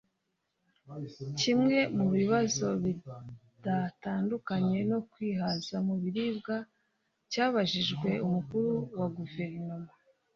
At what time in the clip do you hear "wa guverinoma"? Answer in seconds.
8.99-9.91